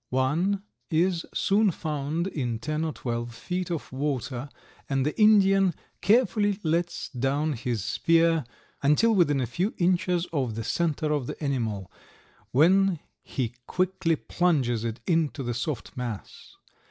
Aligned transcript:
One 0.09 0.63
is 0.89 1.27
soon 1.31 1.69
found 1.69 2.25
in 2.25 2.57
ten 2.57 2.83
or 2.83 2.91
twelve 2.91 3.35
feet 3.35 3.69
of 3.69 3.91
water 3.93 4.49
and 4.89 5.05
the 5.05 5.15
Indian 5.21 5.75
carefully 6.01 6.57
lets 6.63 7.09
down 7.09 7.53
his 7.53 7.83
spear 7.83 8.43
until 8.81 9.13
within 9.13 9.39
a 9.39 9.45
few 9.45 9.75
inches 9.77 10.25
of 10.33 10.55
the 10.55 10.63
center 10.63 11.11
of 11.11 11.27
the 11.27 11.39
animal, 11.43 11.91
when 12.49 12.97
he 13.21 13.53
quickly 13.67 14.15
plunges 14.15 14.83
it 14.83 14.99
into 15.05 15.43
the 15.43 15.53
soft 15.53 15.95
mass. 15.95 16.55